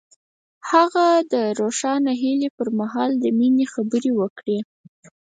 [0.69, 4.59] هغه د روښانه هیلې پر مهال د مینې خبرې وکړې.